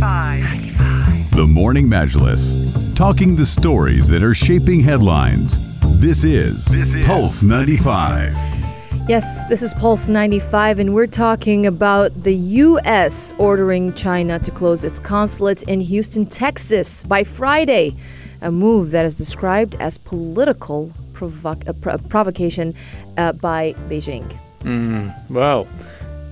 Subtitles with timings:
[0.00, 1.30] 95.
[1.32, 5.58] The Morning Majlis, talking the stories that are shaping headlines.
[5.98, 8.32] This is, This is Pulse 95.
[9.08, 13.34] Yes, this is Pulse 95, and we're talking about the U.S.
[13.38, 17.96] ordering China to close its consulate in Houston, Texas by Friday.
[18.40, 22.72] A move that is described as political provoc- uh, pro- provocation
[23.16, 24.32] uh, by Beijing.
[25.30, 25.66] Well,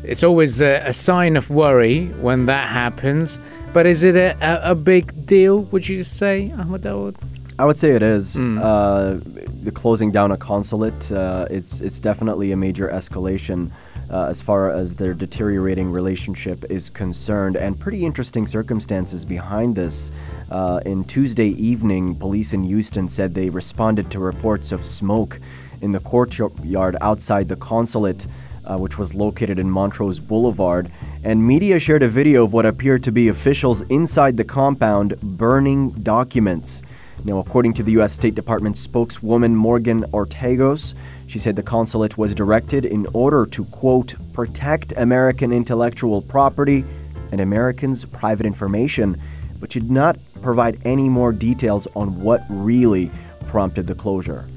[0.07, 3.39] it's always a, a sign of worry when that happens.
[3.73, 7.17] But is it a, a, a big deal, would you say, Ahmed Dawood?
[7.59, 8.39] I would say it is.
[8.39, 9.19] Uh,
[9.63, 13.71] the closing down a consulate, uh, it's, it's definitely a major escalation
[14.11, 20.13] uh, as far as their deteriorating relationship is concerned, and pretty interesting circumstances behind this.
[20.51, 25.41] Uh, in Tuesday evening, police in Houston said they responded to reports of smoke
[25.81, 28.27] in the courtyard outside the consulate,
[28.67, 30.91] uh, which was located in Montrose Boulevard.
[31.25, 35.91] And media shared a video of what appeared to be officials inside the compound burning
[36.03, 36.83] documents.
[37.25, 38.13] Now, according to the U.S.
[38.13, 40.95] State Department spokeswoman Morgan Ortagus,
[41.27, 46.85] she said the consulate was directed in order to, quote, protect American intellectual property
[47.33, 49.21] and Americans' private information,
[49.59, 53.11] but she did not provide any more details on what really
[53.49, 54.49] prompted the closure.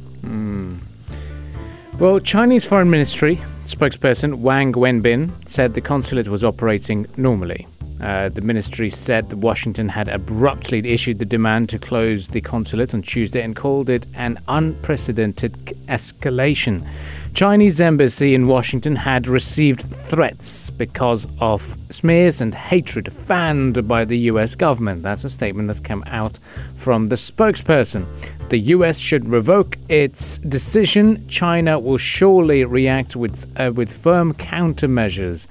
[1.97, 7.67] Well, Chinese Foreign Ministry spokesperson Wang Wenbin said the consulate was operating normally.
[8.01, 12.93] Uh, the ministry said that Washington had abruptly issued the demand to close the consulate
[12.93, 15.53] on Tuesday and called it an unprecedented
[15.87, 16.87] escalation.
[17.33, 24.17] Chinese embassy in Washington had received threats because of smears and hatred fanned by the
[24.31, 25.03] US government.
[25.03, 26.39] That's a statement that's come out
[26.75, 28.07] from the spokesperson.
[28.49, 31.27] The US should revoke its decision.
[31.27, 35.45] China will surely react with uh, with firm countermeasures.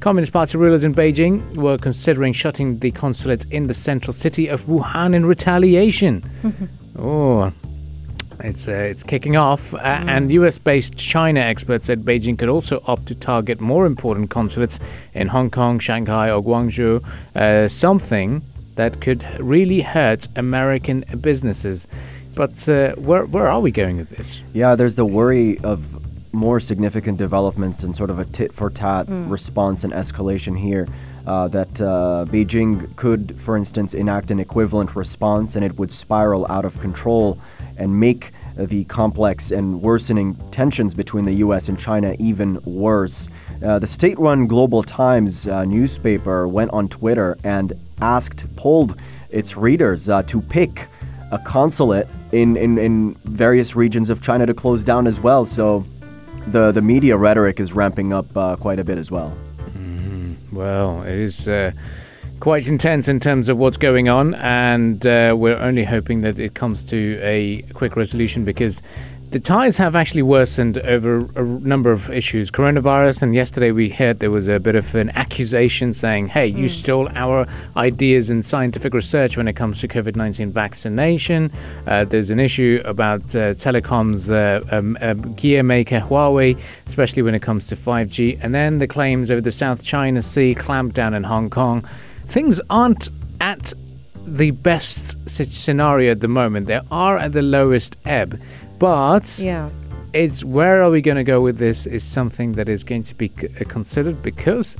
[0.00, 4.64] Communist Party rulers in Beijing were considering shutting the consulate in the central city of
[4.64, 6.24] Wuhan in retaliation.
[6.98, 7.52] oh,
[8.44, 13.06] it's uh, it's kicking off, uh, and U.S.-based China experts said Beijing could also opt
[13.06, 14.78] to target more important consulates
[15.14, 18.42] in Hong Kong, Shanghai, or Guangzhou, uh, something
[18.76, 21.86] that could really hurt American businesses.
[22.34, 24.42] But uh, where where are we going with this?
[24.52, 26.00] Yeah, there's the worry of
[26.32, 30.88] more significant developments and sort of a tit for tat response and escalation here.
[31.26, 36.46] Uh, that uh, Beijing could, for instance, enact an equivalent response and it would spiral
[36.50, 37.38] out of control
[37.80, 41.68] and make the complex and worsening tensions between the U.S.
[41.68, 43.28] and China even worse.
[43.64, 48.98] Uh, the state run Global Times uh, newspaper went on Twitter and asked, polled
[49.30, 50.88] its readers uh, to pick
[51.32, 55.46] a consulate in, in, in various regions of China to close down as well.
[55.46, 55.84] So
[56.48, 59.36] the, the media rhetoric is ramping up uh, quite a bit as well.
[60.52, 61.70] Well, it is uh,
[62.40, 66.54] quite intense in terms of what's going on, and uh, we're only hoping that it
[66.54, 68.80] comes to a quick resolution because
[69.30, 72.50] the ties have actually worsened over a number of issues.
[72.50, 76.68] Coronavirus, and yesterday we heard there was a bit of an accusation saying, hey, you
[76.68, 77.46] stole our
[77.76, 81.52] ideas in scientific research when it comes to COVID 19 vaccination.
[81.86, 86.58] Uh, there's an issue about uh, telecoms uh, um, um, gear maker Huawei,
[86.88, 88.40] especially when it comes to 5G.
[88.42, 91.86] And then the claims over the South China Sea clampdown in Hong Kong.
[92.30, 93.08] Things aren't
[93.40, 93.72] at
[94.26, 96.66] the best scenario at the moment.
[96.66, 98.40] They are at the lowest ebb.
[98.78, 99.68] But Yeah.
[100.12, 103.14] it's where are we going to go with this is something that is going to
[103.14, 103.30] be
[103.60, 104.76] uh, considered because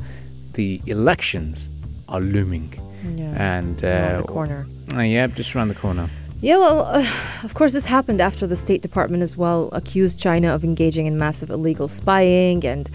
[0.54, 1.68] the elections
[2.08, 2.72] are looming.
[3.16, 3.34] Yeah.
[3.58, 4.66] And uh, Around the corner.
[4.96, 6.08] uh, yeah, just around the corner.
[6.42, 7.06] Yeah, well, uh,
[7.44, 11.18] of course, this happened after the State Department as well accused China of engaging in
[11.18, 12.88] massive illegal spying and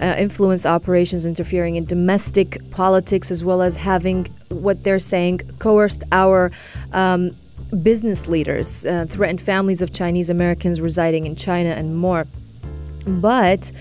[0.00, 6.04] uh, influence operations interfering in domestic politics, as well as having what they're saying coerced
[6.12, 6.52] our
[6.92, 7.36] um,
[7.82, 12.26] business leaders, uh, threatened families of Chinese Americans residing in China, and more.
[13.06, 13.72] But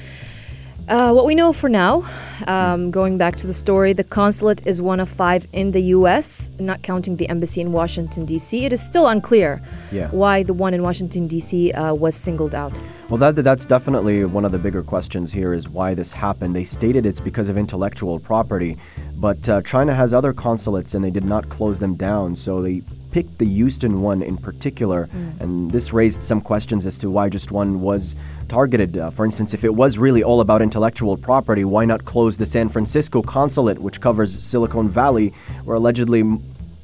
[0.88, 2.04] uh, what we know for now,
[2.48, 6.50] um, going back to the story, the consulate is one of five in the U.S.,
[6.60, 8.66] not counting the embassy in Washington, D.C.
[8.66, 9.62] It is still unclear
[9.92, 10.10] Yeah.
[10.10, 11.72] why the one in Washington, D.C.
[11.72, 12.82] Uh, was singled out.
[13.10, 16.56] Well, that that's definitely one of the bigger questions here is why this happened.
[16.56, 18.78] They stated it's because of intellectual property,
[19.18, 22.36] but uh, China has other consulates and they did not close them down.
[22.36, 22.82] So they
[23.12, 25.10] picked the Houston one in particular,
[25.40, 28.16] and this raised some questions as to why just one was
[28.48, 28.98] targeted.
[28.98, 32.46] Uh, for instance, if it was really all about intellectual property, why not close the
[32.46, 36.24] San Francisco consulate, which covers Silicon Valley, where allegedly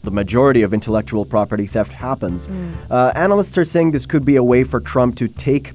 [0.03, 2.47] the majority of intellectual property theft happens.
[2.89, 5.73] Uh, analysts are saying this could be a way for Trump to take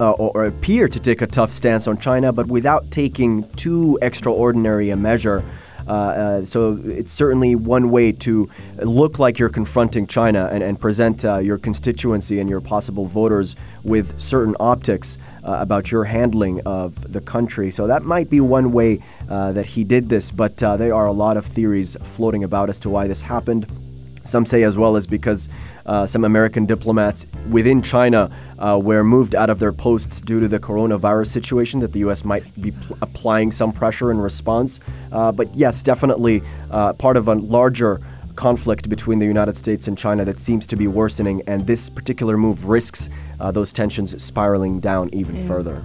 [0.00, 3.98] uh, or, or appear to take a tough stance on China, but without taking too
[4.02, 5.42] extraordinary a measure.
[5.86, 10.80] Uh, uh, so it's certainly one way to look like you're confronting China and, and
[10.80, 17.12] present uh, your constituency and your possible voters with certain optics about your handling of
[17.12, 17.70] the country.
[17.70, 21.36] So that might be one way that he did this, but there are a lot
[21.36, 23.85] of theories floating about as to why this happened.
[24.26, 25.48] Some say as well as because
[25.86, 30.48] uh, some American diplomats within China uh, were moved out of their posts due to
[30.48, 32.24] the coronavirus situation, that the U.S.
[32.24, 34.80] might be pl- applying some pressure in response.
[35.12, 38.00] Uh, but yes, definitely uh, part of a larger
[38.34, 42.36] conflict between the United States and China that seems to be worsening, and this particular
[42.36, 43.08] move risks
[43.40, 45.46] uh, those tensions spiraling down even yeah.
[45.48, 45.82] further.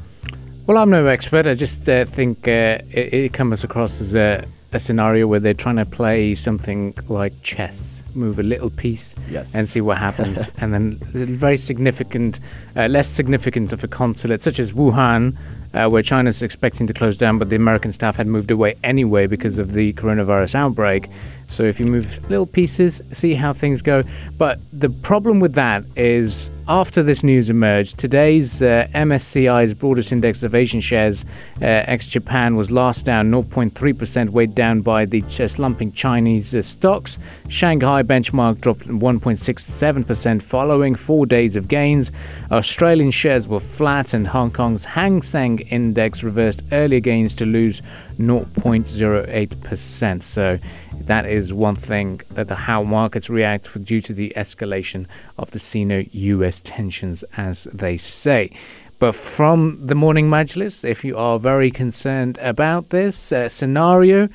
[0.68, 1.48] Well, I'm no expert.
[1.48, 5.76] I just uh, think it, it comes across as a a scenario where they're trying
[5.76, 9.54] to play something like chess, move a little piece yes.
[9.54, 10.50] and see what happens.
[10.58, 12.40] and then very significant,
[12.76, 15.38] uh, less significant of a consulate, such as Wuhan,
[15.74, 19.28] uh, where China's expecting to close down, but the American staff had moved away anyway
[19.28, 21.10] because of the coronavirus outbreak.
[21.52, 24.04] So if you move little pieces, see how things go.
[24.38, 30.42] But the problem with that is after this news emerged, today's uh, MSCI's broadest index
[30.42, 31.26] of Asian shares,
[31.62, 37.20] uh, ex Japan, was last down 0.3%, weighed down by the slumping Chinese uh, stocks.
[37.50, 42.12] Shanghai benchmark dropped 1.67% following four days of gains.
[42.50, 47.82] Australian shares were flat, and Hong Kong's Hang Seng index reversed earlier gains to lose
[48.22, 50.24] 0.08%.
[50.24, 50.60] So
[50.94, 55.08] that is one thing that the how markets react due to the escalation
[55.38, 58.52] of the Sino-US tensions, as they say.
[59.00, 64.30] But from the morning majlis, if you are very concerned about this uh, scenario,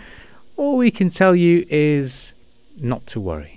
[0.56, 2.34] all we can tell you is
[2.76, 3.55] not to worry.